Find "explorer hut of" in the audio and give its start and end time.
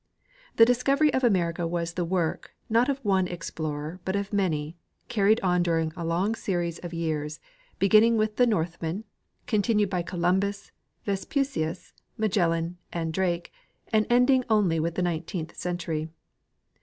3.27-4.33